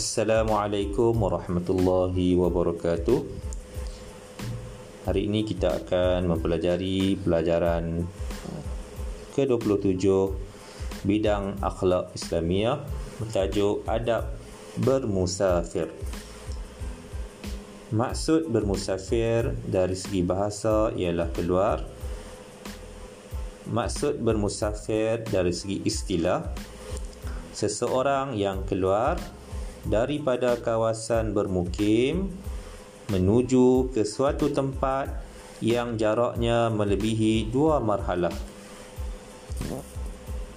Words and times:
Assalamualaikum 0.00 1.12
warahmatullahi 1.12 2.32
wabarakatuh. 2.32 3.20
Hari 5.04 5.28
ini 5.28 5.44
kita 5.44 5.76
akan 5.76 6.24
mempelajari 6.24 7.20
pelajaran 7.20 8.08
ke-27 9.36 10.08
bidang 11.04 11.60
akhlak 11.60 12.16
Islamiah 12.16 12.80
bertajuk 13.20 13.84
adab 13.84 14.24
bermusafir. 14.80 15.92
Maksud 17.92 18.48
bermusafir 18.48 19.52
dari 19.68 20.00
segi 20.00 20.24
bahasa 20.24 20.96
ialah 20.96 21.28
keluar. 21.28 21.84
Maksud 23.68 24.16
bermusafir 24.16 25.28
dari 25.28 25.52
segi 25.52 25.84
istilah 25.84 26.40
seseorang 27.52 28.32
yang 28.40 28.64
keluar 28.64 29.39
daripada 29.86 30.60
kawasan 30.60 31.32
bermukim 31.32 32.28
menuju 33.10 33.90
ke 33.90 34.06
suatu 34.06 34.52
tempat 34.52 35.10
yang 35.60 36.00
jaraknya 36.00 36.72
melebihi 36.72 37.52
dua 37.52 37.82
marhalah. 37.82 38.32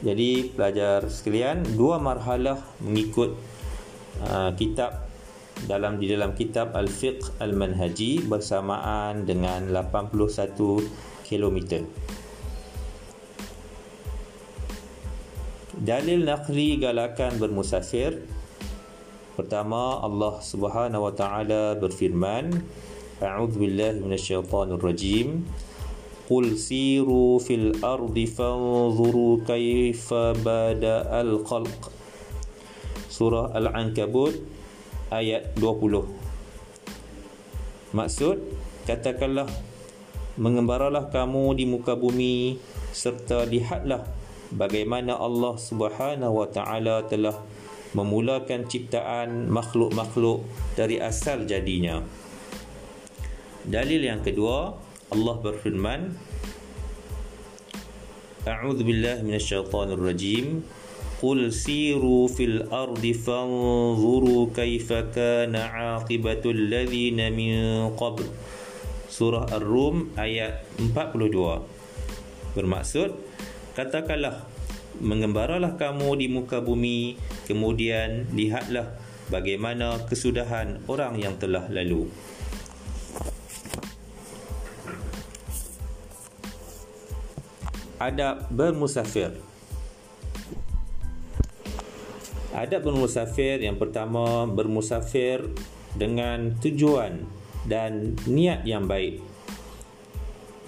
Jadi 0.03 0.51
pelajar 0.51 1.07
sekalian, 1.07 1.63
dua 1.79 1.95
marhalah 1.95 2.59
mengikut 2.83 3.39
uh, 4.27 4.51
kitab 4.59 5.07
dalam 5.63 5.95
di 5.95 6.11
dalam 6.11 6.35
kitab 6.35 6.75
Al-Fiqh 6.75 7.39
Al-Manhaji 7.39 8.27
bersamaan 8.27 9.23
dengan 9.23 9.71
81 9.71 10.59
kilometer. 11.23 11.87
Dalil 15.73 16.27
naqli 16.27 16.79
galakan 16.79 17.39
bermusafir 17.39 18.23
Pertama 19.33 19.97
Allah 20.05 20.37
Subhanahu 20.45 21.09
wa 21.09 21.13
taala 21.13 21.73
berfirman 21.81 22.53
A'udzu 23.17 23.55
billahi 23.55 24.03
minasyaitonir 24.03 24.77
rajim. 24.77 25.47
Qul 26.29 26.53
siru 26.53 27.41
fil 27.41 27.73
ardi 27.81 28.29
fanzuru 28.29 29.41
kaifa 29.41 30.37
bada'al 30.37 31.41
khalq. 31.47 31.89
Surah 33.09 33.53
Al-Ankabut 33.57 34.37
ayat 35.13 35.53
20 35.61 36.01
Maksud 37.93 38.37
katakanlah 38.89 39.45
mengembaralah 40.37 41.13
kamu 41.13 41.53
di 41.53 41.69
muka 41.69 41.93
bumi 41.93 42.57
serta 42.89 43.45
lihatlah 43.45 44.01
bagaimana 44.49 45.13
Allah 45.13 45.53
Subhanahu 45.61 46.41
wa 46.41 46.49
taala 46.49 47.05
telah 47.05 47.37
memulakan 47.93 48.65
ciptaan 48.65 49.49
makhluk-makhluk 49.49 50.45
dari 50.77 50.97
asal 50.97 51.45
jadinya. 51.45 52.01
Dalil 53.63 54.03
yang 54.03 54.19
kedua, 54.19 54.75
Allah 55.13 55.35
berfirman, 55.39 56.01
A'udzu 58.43 58.83
billahi 58.83 59.23
minasyaitonir 59.23 60.03
rajim. 60.03 60.67
Qul 61.23 61.47
siru 61.55 62.27
fil 62.27 62.67
ardi 62.67 63.15
fanzuru 63.15 64.51
kaifa 64.51 65.07
kana 65.15 65.71
'aqibatu 65.71 66.51
alladhina 66.51 67.31
min 67.31 67.87
qabl. 67.95 68.27
Surah 69.07 69.47
Ar-Rum 69.47 70.11
ayat 70.19 70.67
42. 70.75 71.63
Bermaksud, 72.51 73.15
katakanlah 73.79 74.43
mengembaralah 75.03 75.75
kamu 75.75 76.15
di 76.15 76.27
muka 76.31 76.63
bumi 76.63 77.19
kemudian 77.43 78.31
lihatlah 78.31 78.95
bagaimana 79.27 79.99
kesudahan 80.07 80.79
orang 80.87 81.19
yang 81.19 81.35
telah 81.35 81.67
lalu. 81.67 82.07
Adab 87.99 88.47
bermusafir. 88.51 89.31
Adab 92.55 92.81
bermusafir 92.83 93.59
yang 93.63 93.75
pertama 93.75 94.47
bermusafir 94.47 95.43
dengan 95.95 96.55
tujuan 96.59 97.23
dan 97.67 98.15
niat 98.27 98.67
yang 98.67 98.87
baik 98.87 99.32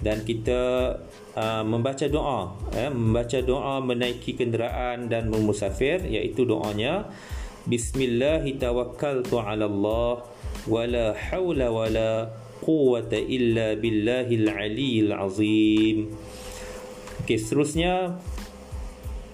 dan 0.04 0.20
kita 0.24 0.92
uh, 1.36 1.64
membaca 1.64 2.04
doa 2.04 2.52
eh, 2.76 2.92
membaca 2.92 3.40
doa 3.40 3.80
menaiki 3.80 4.36
kenderaan 4.36 5.08
dan 5.08 5.32
bermusafir 5.32 6.04
iaitu 6.04 6.44
doanya 6.44 7.08
Bismillahirrahmanirrahim 7.66 9.66
Allah 9.66 10.22
wala 10.70 11.06
haula 11.18 11.66
wala 11.74 12.30
quwwata 12.62 13.18
illa 13.18 13.74
billahil 13.74 14.46
aliyil 14.46 15.10
azim. 15.10 16.14
Okey 17.26 17.42
seterusnya 17.42 18.22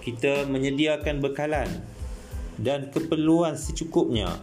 kita 0.01 0.49
menyediakan 0.49 1.21
bekalan 1.21 1.69
dan 2.57 2.89
keperluan 2.89 3.53
secukupnya 3.53 4.33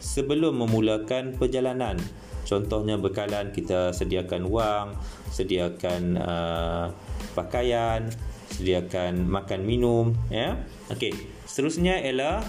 sebelum 0.00 0.64
memulakan 0.64 1.36
perjalanan 1.36 2.00
Contohnya 2.44 3.00
bekalan 3.00 3.50
kita 3.50 3.90
sediakan 3.96 4.52
wang, 4.52 4.88
sediakan 5.32 6.20
uh, 6.20 6.86
pakaian, 7.32 8.12
sediakan 8.52 9.24
makan 9.24 9.64
minum, 9.64 10.12
ya. 10.28 10.60
Okey. 10.92 11.16
Seterusnya 11.48 11.98
ialah 12.04 12.44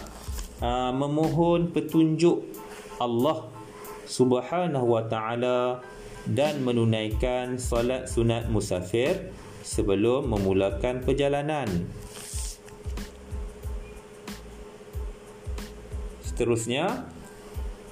uh, 0.59 0.91
memohon 0.91 1.71
petunjuk 1.71 2.43
Allah 2.99 3.47
Subhanahu 4.05 4.85
wa 4.85 5.03
taala 5.07 5.81
dan 6.29 6.61
menunaikan 6.61 7.57
solat 7.57 8.09
sunat 8.09 8.49
musafir 8.49 9.33
sebelum 9.65 10.29
memulakan 10.29 11.01
perjalanan. 11.01 11.67
Seterusnya, 16.21 17.07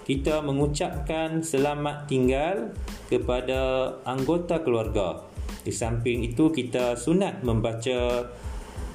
kita 0.03 0.43
mengucapkan 0.43 1.39
selamat 1.39 2.11
tinggal 2.11 2.75
kepada 3.07 3.93
anggota 4.03 4.59
keluarga. 4.59 5.23
Di 5.63 5.71
samping 5.71 6.27
itu 6.27 6.51
kita 6.51 6.99
sunat 6.99 7.39
membaca 7.47 8.27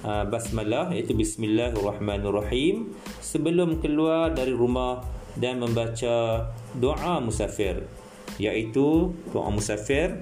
uh, 0.05 0.25
basmalah 0.29 0.93
iaitu 0.93 1.17
bismillahirrahmanirrahim 1.17 2.93
sebelum 3.25 3.81
keluar 3.81 4.37
dari 4.37 4.53
rumah 4.53 5.01
dan 5.41 5.65
membaca 5.65 6.49
doa 6.77 7.15
musafir 7.25 7.89
iaitu 8.37 9.17
doa 9.33 9.49
musafir 9.49 10.21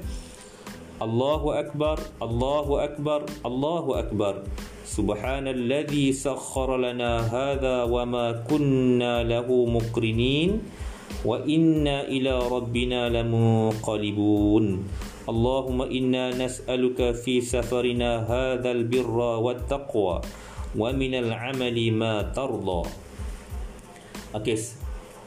Allahu 0.97 1.53
akbar 1.53 2.01
Allahu 2.25 2.81
akbar 2.81 3.29
Allahu 3.45 4.01
akbar. 4.01 4.49
Subhanalladzi 4.89 6.17
sakhkhara 6.17 6.89
lana 6.89 7.21
hadha 7.21 7.85
wa 7.85 8.09
ma 8.09 8.33
kunna 8.49 9.21
lahu 9.21 9.69
muqrinin 9.69 10.65
wa 11.21 11.37
inna 11.45 12.09
ila 12.09 12.49
rabbina 12.49 13.13
lamunqalibun. 13.13 14.89
Allahumma 15.29 15.91
inna 15.93 16.33
nas'aluka 16.33 17.13
fi 17.13 17.45
safarina 17.45 18.25
hadzal 18.25 18.89
birra 18.89 19.43
wat 19.43 19.69
taqwa 19.69 20.25
wa 20.73 20.89
minal 20.97 21.29
amali 21.29 21.93
ma 21.93 22.25
tarda 22.31 22.87
Okey 24.33 24.57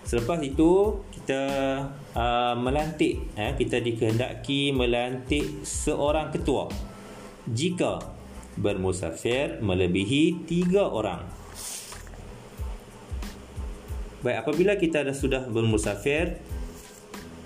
selepas 0.05 0.41
itu 0.41 0.97
kita 1.29 1.85
uh, 2.17 2.57
melantik 2.57 3.21
eh, 3.37 3.53
kita 3.53 3.77
dikehendaki 3.85 4.73
melantik 4.73 5.61
seorang 5.61 6.33
ketua 6.33 6.65
jika 7.45 8.01
bermusafir 8.57 9.61
melebihi 9.61 10.49
tiga 10.49 10.89
orang. 10.89 11.21
Baik, 14.25 14.41
apabila 14.41 14.73
kita 14.73 15.05
dah 15.05 15.13
sudah 15.13 15.45
bermusafir, 15.45 16.41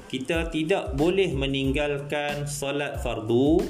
kita 0.08 0.48
tidak 0.48 0.96
boleh 0.96 1.36
meninggalkan 1.36 2.48
solat 2.48 3.04
fardu 3.04 3.68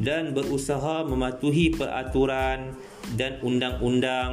dan 0.00 0.32
berusaha 0.32 1.04
mematuhi 1.04 1.76
peraturan 1.76 2.72
dan 3.20 3.36
undang-undang 3.44 4.32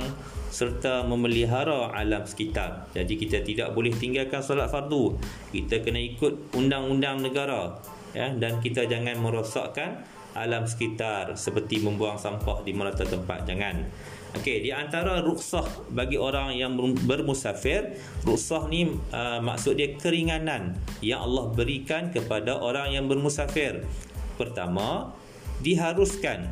serta 0.54 1.02
memelihara 1.02 1.90
alam 1.90 2.22
sekitar. 2.30 2.94
Jadi 2.94 3.18
kita 3.18 3.42
tidak 3.42 3.74
boleh 3.74 3.90
tinggalkan 3.90 4.46
solat 4.46 4.70
fardu. 4.70 5.18
Kita 5.50 5.82
kena 5.82 5.98
ikut 5.98 6.54
undang-undang 6.54 7.26
negara 7.26 7.74
ya 8.14 8.30
dan 8.38 8.62
kita 8.62 8.86
jangan 8.86 9.18
merosakkan 9.18 10.06
alam 10.38 10.70
sekitar 10.70 11.34
seperti 11.34 11.82
membuang 11.82 12.22
sampah 12.22 12.62
di 12.62 12.74
merata 12.74 13.06
tempat 13.06 13.46
jangan 13.46 13.86
Okey, 14.34 14.66
di 14.66 14.74
antara 14.74 15.22
rukhsah 15.22 15.94
bagi 15.94 16.18
orang 16.18 16.58
yang 16.58 16.74
bermusafir, 17.06 18.02
rukhsah 18.26 18.66
ni 18.66 18.90
uh, 19.14 19.38
maksud 19.38 19.78
dia 19.78 19.94
keringanan 19.94 20.74
yang 21.06 21.22
Allah 21.22 21.54
berikan 21.54 22.10
kepada 22.10 22.58
orang 22.58 22.98
yang 22.98 23.06
bermusafir. 23.06 23.86
Pertama, 24.34 25.14
diharuskan 25.62 26.50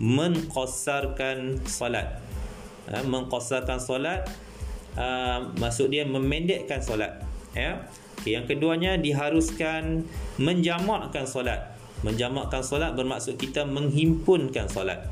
mengqasarkan 0.00 1.68
solat. 1.68 2.16
Uh, 2.88 3.04
mengqasarkan 3.04 3.76
solat 3.76 4.24
uh, 4.96 5.44
maksud 5.60 5.92
dia 5.92 6.08
memendekkan 6.08 6.80
solat 6.80 7.20
ya. 7.52 7.84
Okay, 8.18 8.34
yang 8.34 8.48
keduanya 8.48 8.96
diharuskan 8.98 10.08
menjamakkan 10.40 11.28
solat. 11.28 11.76
Menjamakkan 12.00 12.64
solat 12.64 12.96
bermaksud 12.96 13.36
kita 13.36 13.68
menghimpunkan 13.68 14.66
solat 14.72 15.04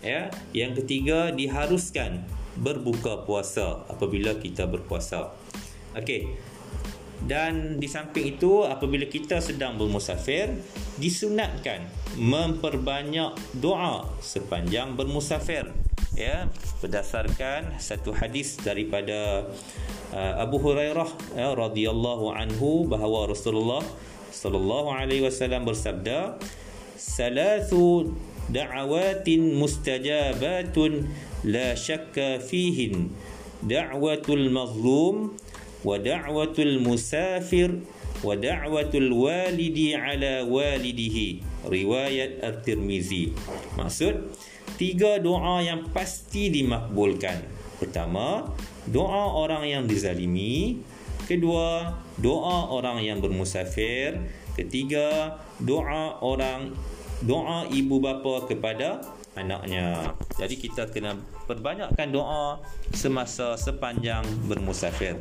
ya. 0.00 0.32
Yang 0.56 0.82
ketiga 0.84 1.28
diharuskan 1.30 2.24
berbuka 2.56 3.28
puasa 3.28 3.84
apabila 3.86 4.40
kita 4.40 4.64
berpuasa. 4.66 5.30
Okey 5.94 6.50
dan 7.20 7.76
di 7.76 7.84
samping 7.84 8.36
itu 8.36 8.64
apabila 8.64 9.04
kita 9.04 9.44
sedang 9.44 9.76
bermusafir 9.76 10.56
disunatkan 10.96 11.84
memperbanyak 12.16 13.36
doa 13.60 14.08
sepanjang 14.24 14.96
bermusafir 14.96 15.68
ya 16.20 16.52
berdasarkan 16.84 17.80
satu 17.80 18.12
hadis 18.12 18.60
daripada 18.60 19.48
uh, 20.12 20.34
Abu 20.36 20.60
Hurairah 20.60 21.08
ya, 21.32 21.56
radhiyallahu 21.56 22.36
anhu 22.36 22.84
bahawa 22.84 23.32
Rasulullah 23.32 23.80
sallallahu 24.28 24.92
alaihi 24.92 25.24
wasallam 25.24 25.64
bersabda 25.64 26.36
salatu 27.00 28.12
da'awatin 28.52 29.56
mustajabatun 29.56 31.08
la 31.48 31.72
syakka 31.72 32.36
fihin. 32.44 33.08
Da'watul 33.64 34.48
mazlum 34.52 35.36
wa 35.84 35.96
da'watul 35.96 36.80
musafir 36.80 37.80
wa 38.20 38.36
da'watul 38.36 39.12
walidi 39.12 39.96
ala 39.96 40.44
walidihi. 40.44 41.40
Riwayat 41.68 42.40
at-Tirmizi. 42.40 43.36
Maksud 43.76 44.32
tiga 44.80 45.20
doa 45.20 45.60
yang 45.60 45.84
pasti 45.92 46.48
dimakbulkan 46.48 47.44
pertama 47.76 48.48
doa 48.88 49.36
orang 49.36 49.68
yang 49.68 49.84
dizalimi 49.84 50.80
kedua 51.28 52.00
doa 52.16 52.72
orang 52.72 53.04
yang 53.04 53.20
bermusafir 53.20 54.16
ketiga 54.56 55.36
doa 55.60 56.16
orang 56.24 56.72
doa 57.20 57.68
ibu 57.68 58.00
bapa 58.00 58.48
kepada 58.48 59.04
anaknya 59.36 60.16
jadi 60.40 60.54
kita 60.56 60.88
kena 60.88 61.20
perbanyakkan 61.44 62.08
doa 62.08 62.64
semasa 62.96 63.60
sepanjang 63.60 64.24
bermusafir 64.48 65.20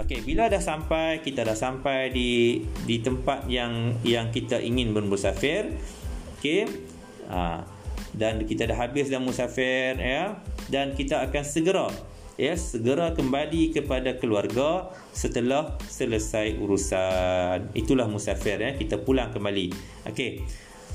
Okey, 0.00 0.24
bila 0.24 0.48
dah 0.48 0.62
sampai, 0.64 1.20
kita 1.20 1.44
dah 1.44 1.52
sampai 1.52 2.08
di 2.08 2.64
di 2.88 3.04
tempat 3.04 3.44
yang 3.52 4.00
yang 4.00 4.32
kita 4.32 4.56
ingin 4.56 4.96
bermusafir. 4.96 5.76
Okey. 6.40 6.64
Ha, 7.28 7.60
dan 8.16 8.42
kita 8.46 8.66
dah 8.66 8.78
habis 8.86 9.10
dah 9.10 9.22
musafir 9.22 9.98
ya 9.98 10.38
dan 10.70 10.94
kita 10.98 11.22
akan 11.26 11.44
segera 11.46 11.88
ya 12.40 12.56
segera 12.56 13.12
kembali 13.12 13.76
kepada 13.76 14.16
keluarga 14.16 14.88
setelah 15.12 15.76
selesai 15.84 16.56
urusan. 16.56 17.76
Itulah 17.76 18.08
musafir 18.08 18.56
ya, 18.56 18.72
kita 18.72 18.96
pulang 18.96 19.28
kembali. 19.28 19.70
Okey. 20.08 20.48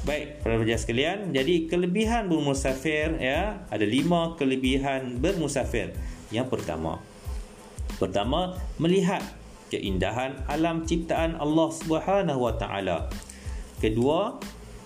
Baik, 0.06 0.46
para 0.46 0.62
pelajar 0.62 0.78
sekalian, 0.78 1.34
jadi 1.34 1.66
kelebihan 1.66 2.30
bermusafir 2.30 3.18
ya, 3.18 3.66
ada 3.74 3.86
lima 3.86 4.38
kelebihan 4.38 5.18
bermusafir. 5.18 5.98
Yang 6.30 6.54
pertama, 6.54 7.02
Pertama, 7.96 8.60
melihat 8.76 9.24
keindahan 9.72 10.44
alam 10.52 10.84
ciptaan 10.84 11.40
Allah 11.40 11.70
Subhanahu 11.72 12.44
Wa 12.44 12.54
Taala. 12.60 13.08
Kedua, 13.80 14.36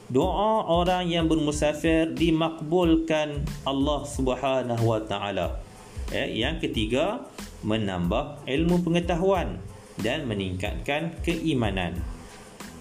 doa 0.09 0.65
orang 0.65 1.05
yang 1.05 1.29
bermusafir 1.29 2.09
dimakbulkan 2.17 3.45
Allah 3.63 4.01
Subhanahu 4.09 4.83
Wa 4.83 5.01
Taala. 5.05 5.61
Ya, 6.09 6.25
yang 6.25 6.57
ketiga, 6.57 7.29
menambah 7.61 8.41
ilmu 8.49 8.81
pengetahuan 8.81 9.61
dan 10.01 10.25
meningkatkan 10.25 11.13
keimanan. 11.21 12.01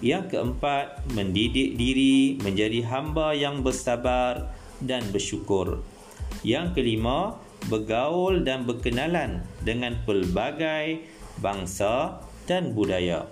Yang 0.00 0.32
keempat, 0.32 1.04
mendidik 1.12 1.76
diri 1.76 2.40
menjadi 2.40 2.86
hamba 2.88 3.36
yang 3.36 3.60
bersabar 3.60 4.54
dan 4.80 5.04
bersyukur. 5.12 5.84
Yang 6.46 6.80
kelima, 6.80 7.36
bergaul 7.66 8.46
dan 8.46 8.64
berkenalan 8.64 9.42
dengan 9.66 9.98
pelbagai 10.06 11.02
bangsa 11.42 12.22
dan 12.46 12.72
budaya. 12.72 13.26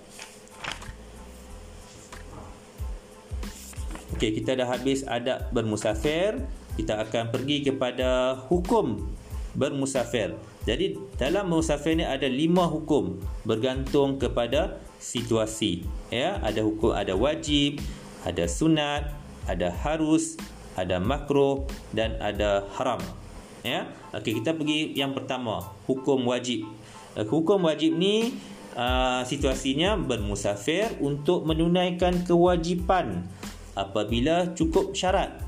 Okey, 4.16 4.40
kita 4.40 4.56
dah 4.56 4.64
habis 4.64 5.04
adab 5.04 5.52
bermusafir. 5.52 6.40
Kita 6.80 7.04
akan 7.04 7.32
pergi 7.32 7.68
kepada 7.68 8.40
hukum 8.48 9.04
bermusafir. 9.52 10.36
Jadi, 10.64 10.96
dalam 11.20 11.52
musafir 11.52 11.96
ni 11.96 12.04
ada 12.04 12.24
lima 12.24 12.64
hukum 12.64 13.20
bergantung 13.44 14.16
kepada 14.16 14.80
situasi. 14.96 15.84
Ya, 16.08 16.40
ada 16.40 16.64
hukum 16.64 16.96
ada 16.96 17.12
wajib, 17.12 17.80
ada 18.24 18.48
sunat, 18.48 19.12
ada 19.44 19.68
harus, 19.72 20.36
ada 20.76 21.00
makruh 21.00 21.64
dan 21.96 22.20
ada 22.20 22.68
haram 22.76 23.00
ya 23.66 23.88
okey 24.14 24.38
kita 24.38 24.54
pergi 24.54 24.94
yang 24.94 25.16
pertama 25.16 25.64
hukum 25.88 26.28
wajib 26.28 26.68
uh, 27.18 27.26
hukum 27.26 27.66
wajib 27.66 27.96
ni 27.96 28.36
uh, 28.78 29.24
situasinya 29.26 29.98
bermusafir 29.98 30.92
untuk 31.02 31.42
menunaikan 31.48 32.22
kewajipan 32.22 33.26
apabila 33.76 34.56
cukup 34.56 34.96
syarat. 34.96 35.38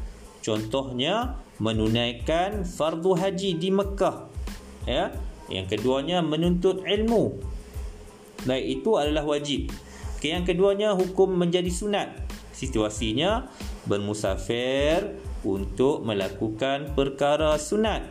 Contohnya 0.44 1.40
menunaikan 1.58 2.62
fardu 2.62 3.19
haji 3.19 3.58
di 3.58 3.72
Mekah. 3.75 4.30
Ya 4.86 5.10
yang 5.48 5.66
keduanya 5.66 6.20
menuntut 6.20 6.84
ilmu. 6.84 7.40
Baik 8.44 8.80
itu 8.80 8.90
adalah 9.00 9.25
wajib. 9.25 9.72
Okey 10.20 10.30
yang 10.36 10.44
keduanya 10.44 10.94
hukum 10.94 11.34
menjadi 11.34 11.72
sunat. 11.72 12.12
Situasinya 12.52 13.48
bermusafir 13.86 15.19
untuk 15.46 16.04
melakukan 16.04 16.92
perkara 16.92 17.54
sunat. 17.56 18.02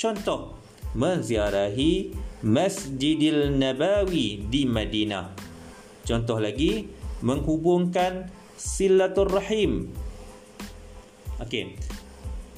Contoh, 0.00 0.56
menziarahi 0.96 2.12
Masjidil 2.42 3.54
Nabawi 3.54 4.48
di 4.48 4.66
Madinah. 4.66 5.30
Contoh 6.02 6.42
lagi, 6.42 6.88
menghubungkan 7.22 8.26
silaturrahim. 8.56 9.92
Okey. 11.40 11.76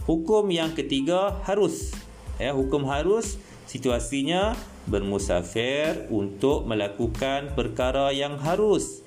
Hukum 0.05 0.53
yang 0.53 0.77
ketiga 0.77 1.41
harus. 1.49 1.97
Ya, 2.37 2.53
hukum 2.53 2.85
harus 2.91 3.41
situasinya 3.65 4.53
bermusafir 4.85 6.11
untuk 6.13 6.69
melakukan 6.69 7.57
perkara 7.57 8.13
yang 8.13 8.37
harus. 8.37 9.01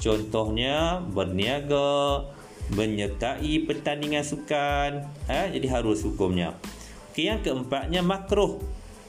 Contohnya 0.00 1.04
berniaga, 1.12 2.24
menyertai 2.70 3.66
pertandingan 3.66 4.22
sukan 4.22 5.10
ha, 5.26 5.50
jadi 5.50 5.66
harus 5.66 6.06
hukumnya 6.06 6.54
okay, 7.10 7.26
yang 7.26 7.42
keempatnya 7.42 8.00
makruh 8.00 8.62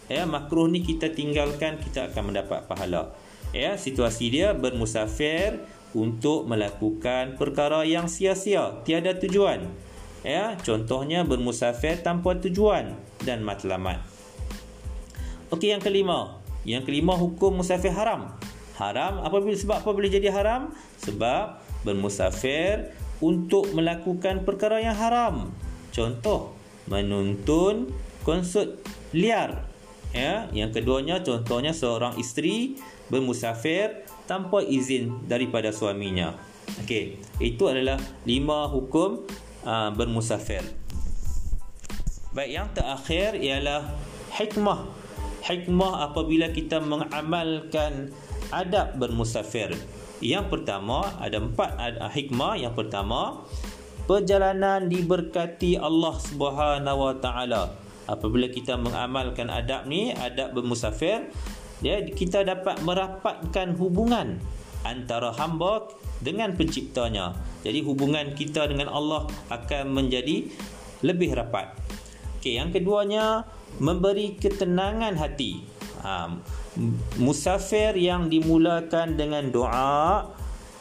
ya 0.10 0.26
makruh 0.26 0.66
ni 0.66 0.82
kita 0.82 1.14
tinggalkan 1.14 1.78
kita 1.78 2.10
akan 2.10 2.34
mendapat 2.34 2.66
pahala 2.66 3.14
ya 3.54 3.78
situasi 3.78 4.34
dia 4.34 4.58
bermusafir 4.58 5.62
untuk 5.92 6.48
melakukan 6.48 7.36
perkara 7.36 7.84
yang 7.84 8.08
sia-sia 8.08 8.82
tiada 8.88 9.16
tujuan. 9.18 9.68
Ya 10.22 10.54
contohnya 10.62 11.26
bermusafir 11.26 12.00
tanpa 12.06 12.38
tujuan 12.38 12.94
dan 13.26 13.42
matlamat. 13.42 14.00
Okey 15.52 15.74
yang 15.74 15.82
kelima. 15.84 16.40
Yang 16.64 16.94
kelima 16.94 17.18
hukum 17.18 17.60
musafir 17.60 17.92
haram. 17.92 18.38
Haram 18.78 19.26
apabila 19.26 19.58
sebab 19.58 19.82
apa 19.82 19.90
boleh 19.92 20.14
jadi 20.14 20.30
haram? 20.30 20.72
Sebab 21.02 21.60
bermusafir 21.82 22.94
untuk 23.22 23.70
melakukan 23.74 24.46
perkara 24.46 24.82
yang 24.82 24.98
haram. 24.98 25.50
Contoh, 25.92 26.54
menuntun 26.90 27.92
konsert 28.26 28.82
liar. 29.12 29.68
Ya, 30.12 30.52
yang 30.52 30.76
keduanya 30.76 31.24
contohnya 31.24 31.72
seorang 31.72 32.20
isteri 32.20 32.76
bermusafir 33.08 34.04
tanpa 34.32 34.64
izin 34.64 35.28
daripada 35.28 35.76
suaminya. 35.76 36.40
Okey, 36.80 37.20
itu 37.44 37.68
adalah 37.68 38.00
lima 38.24 38.64
hukum 38.72 39.28
uh, 39.68 39.92
bermusafir. 39.92 40.64
Baik, 42.32 42.52
yang 42.56 42.68
terakhir 42.72 43.36
ialah 43.36 43.92
hikmah. 44.40 44.88
Hikmah 45.44 46.08
apabila 46.08 46.48
kita 46.56 46.80
mengamalkan 46.80 48.16
adab 48.56 48.96
bermusafir. 48.96 49.76
Yang 50.24 50.48
pertama 50.48 51.12
ada 51.20 51.44
empat 51.44 51.76
ada 51.76 52.08
hikmah. 52.08 52.56
Yang 52.56 52.88
pertama 52.88 53.44
perjalanan 54.08 54.88
diberkati 54.88 55.76
Allah 55.76 56.16
Subhanahu 56.16 57.00
Wa 57.04 57.16
Taala. 57.20 57.64
Apabila 58.08 58.48
kita 58.48 58.80
mengamalkan 58.80 59.52
adab 59.52 59.92
ni, 59.92 60.16
adab 60.16 60.56
bermusafir, 60.56 61.28
ya 61.82 62.02
kita 62.06 62.46
dapat 62.46 62.82
merapatkan 62.86 63.78
hubungan 63.78 64.38
antara 64.82 65.34
hamba 65.38 65.90
dengan 66.22 66.54
penciptanya. 66.58 67.38
Jadi 67.62 67.86
hubungan 67.86 68.34
kita 68.34 68.66
dengan 68.70 68.90
Allah 68.90 69.30
akan 69.54 69.94
menjadi 69.94 70.50
lebih 71.06 71.38
rapat. 71.38 71.74
Okey, 72.42 72.58
yang 72.58 72.74
keduanya 72.74 73.46
memberi 73.78 74.38
ketenangan 74.38 75.18
hati. 75.18 75.62
Ha, 76.02 76.34
musafir 77.22 77.94
yang 77.94 78.26
dimulakan 78.26 79.14
dengan 79.14 79.54
doa 79.54 80.34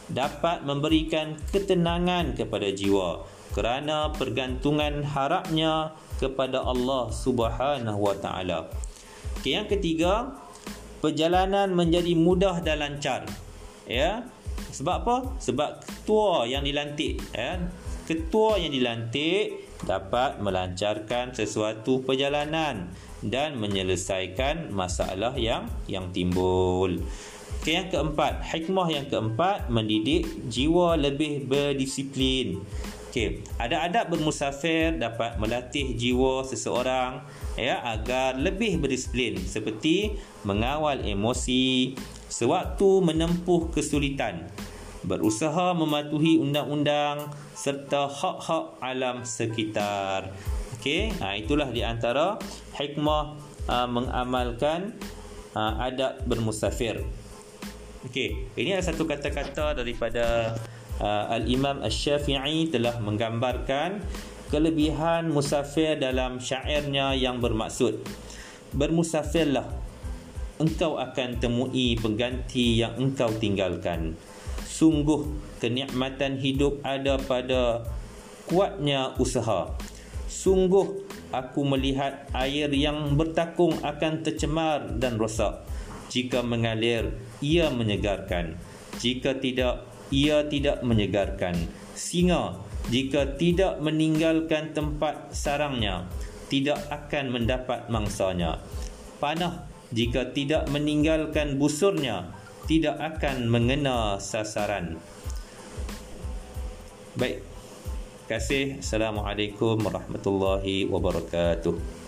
dapat 0.09 0.65
memberikan 0.65 1.37
ketenangan 1.53 2.33
kepada 2.33 2.73
jiwa 2.73 3.21
kerana 3.53 4.09
pergantungan 4.15 5.03
harapnya 5.05 5.93
kepada 6.17 6.63
Allah 6.63 7.11
Subhanahu 7.11 7.99
wa 7.99 8.15
taala. 8.17 8.71
Okay, 9.39 9.57
yang 9.57 9.67
ketiga, 9.67 10.31
perjalanan 11.01 11.73
menjadi 11.73 12.13
mudah 12.13 12.61
dan 12.61 12.79
lancar. 12.79 13.25
Ya. 13.89 14.29
Sebab 14.71 14.95
apa? 15.03 15.17
Sebab 15.41 15.83
ketua 15.83 16.47
yang 16.47 16.63
dilantik, 16.63 17.19
ya. 17.35 17.59
Ketua 18.07 18.55
yang 18.61 18.71
dilantik 18.71 19.67
dapat 19.83 20.39
melancarkan 20.39 21.33
sesuatu 21.33 22.05
perjalanan 22.05 22.93
dan 23.21 23.57
menyelesaikan 23.57 24.73
masalah 24.73 25.33
yang 25.37 25.69
yang 25.89 26.09
timbul. 26.13 27.01
Okay, 27.61 27.77
yang 27.77 27.93
keempat, 27.93 28.41
hikmah 28.41 28.89
yang 28.89 29.05
keempat 29.05 29.69
mendidik 29.69 30.25
jiwa 30.49 30.97
lebih 30.97 31.45
berdisiplin. 31.45 32.57
Okay, 33.11 33.43
ada 33.59 33.83
adab 33.83 34.15
bermusafir 34.15 34.95
dapat 34.95 35.35
melatih 35.35 35.99
jiwa 35.99 36.47
seseorang 36.47 37.19
ya 37.59 37.83
agar 37.83 38.39
lebih 38.39 38.79
berdisiplin 38.79 39.35
seperti 39.35 40.15
mengawal 40.47 40.95
emosi 41.03 41.91
sewaktu 42.31 43.03
menempuh 43.03 43.67
kesulitan, 43.75 44.47
berusaha 45.03 45.75
mematuhi 45.75 46.39
undang-undang 46.39 47.27
serta 47.51 48.07
hak-hak 48.07 48.79
alam 48.79 49.27
sekitar. 49.27 50.31
Okey, 50.79 51.11
ha, 51.19 51.35
itulah 51.35 51.67
di 51.67 51.83
antara 51.83 52.39
hikmah 52.79 53.35
uh, 53.67 53.91
mengamalkan 53.91 54.95
uh, 55.51 55.83
adab 55.83 56.23
bermusafir. 56.23 57.03
Okey, 58.07 58.47
ini 58.55 58.71
adalah 58.71 58.87
satu 58.87 59.03
kata-kata 59.03 59.83
daripada 59.83 60.55
uh, 61.01 61.33
Al-Imam 61.33 61.81
Asy-Syafi'i 61.81 62.69
telah 62.69 63.01
menggambarkan 63.01 64.05
kelebihan 64.53 65.33
musafir 65.33 65.97
dalam 65.97 66.37
syairnya 66.37 67.17
yang 67.17 67.41
bermaksud. 67.41 67.97
Bermusafirlah 68.71 69.65
engkau 70.61 71.01
akan 71.01 71.41
temui 71.41 71.97
pengganti 71.97 72.79
yang 72.79 72.93
engkau 73.01 73.33
tinggalkan. 73.41 74.13
Sungguh 74.61 75.25
kenikmatan 75.57 76.37
hidup 76.37 76.79
ada 76.85 77.17
pada 77.17 77.81
kuatnya 78.45 79.17
usaha. 79.17 79.73
Sungguh 80.31 81.03
aku 81.31 81.61
melihat 81.67 82.27
air 82.31 82.71
yang 82.71 83.15
bertakung 83.19 83.75
akan 83.83 84.23
tercemar 84.23 84.95
dan 85.01 85.19
rosak. 85.19 85.63
Jika 86.11 86.43
mengalir 86.43 87.15
ia 87.39 87.71
menyegarkan. 87.71 88.59
Jika 88.99 89.39
tidak 89.39 89.90
ia 90.11 90.45
tidak 90.45 90.83
menyegarkan. 90.83 91.55
Singa 91.95 92.59
jika 92.91 93.39
tidak 93.39 93.79
meninggalkan 93.79 94.75
tempat 94.75 95.31
sarangnya 95.31 96.05
tidak 96.51 96.83
akan 96.91 97.31
mendapat 97.31 97.87
mangsanya. 97.87 98.59
Panah 99.23 99.71
jika 99.95 100.35
tidak 100.35 100.67
meninggalkan 100.67 101.55
busurnya 101.55 102.27
tidak 102.67 102.99
akan 102.99 103.47
mengena 103.47 104.19
sasaran. 104.19 104.99
Baik. 107.15 107.43
Terima 108.31 108.39
kasih. 108.39 108.79
Assalamualaikum 108.79 109.75
warahmatullahi 109.83 110.87
wabarakatuh 110.87 112.00